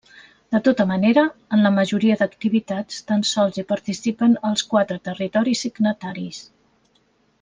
[0.53, 1.25] De tota manera,
[1.57, 6.41] en la majoria d’activitats tan sols hi participen els quatre territoris signataris.